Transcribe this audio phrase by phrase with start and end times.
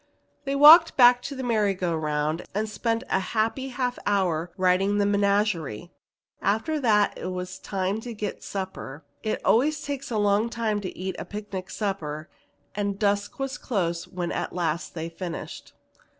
[0.45, 4.97] They walked back to the merry go round, and spent a happy half hour riding
[4.97, 5.91] the menagerie.
[6.41, 9.05] After that it was time to get supper.
[9.21, 12.31] It always takes a long time to eat a picnic supper,
[12.73, 15.73] and dusk was close when at last they finished.